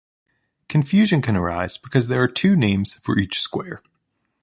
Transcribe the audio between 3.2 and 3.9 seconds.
square.